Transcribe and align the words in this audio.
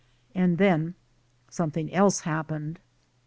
And 0.33 0.57
then 0.57 0.95
something 1.51 1.93
else 1.93 2.21
happened. 2.21 2.79